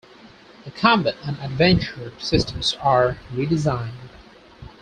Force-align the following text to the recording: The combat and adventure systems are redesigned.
The 0.65 0.71
combat 0.71 1.13
and 1.27 1.37
adventure 1.41 2.11
systems 2.17 2.75
are 2.81 3.19
redesigned. 3.31 4.09